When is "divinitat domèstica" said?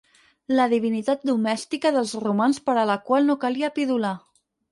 0.69-1.91